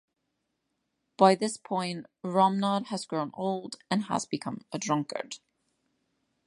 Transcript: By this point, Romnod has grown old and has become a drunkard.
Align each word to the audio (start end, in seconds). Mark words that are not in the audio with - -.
By 1.15 1.35
this 1.35 1.57
point, 1.57 2.07
Romnod 2.23 2.87
has 2.87 3.05
grown 3.05 3.29
old 3.35 3.75
and 3.91 4.05
has 4.05 4.25
become 4.25 4.65
a 4.71 4.79
drunkard. 4.79 5.37